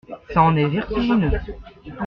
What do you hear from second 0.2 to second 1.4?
Ça en est vertigineux.